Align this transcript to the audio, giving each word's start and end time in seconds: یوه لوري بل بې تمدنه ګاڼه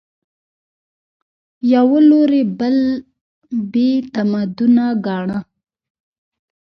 یوه 1.73 1.99
لوري 2.09 2.43
بل 2.59 2.77
بې 3.71 3.89
تمدنه 4.13 4.85
ګاڼه 5.05 5.39